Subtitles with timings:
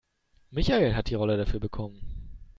[0.51, 2.01] Michael hat die Rolle dafür bekommen.